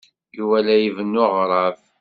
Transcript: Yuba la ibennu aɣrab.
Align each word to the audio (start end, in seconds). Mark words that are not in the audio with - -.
Yuba 0.37 0.57
la 0.65 0.75
ibennu 0.77 1.23
aɣrab. 1.25 1.75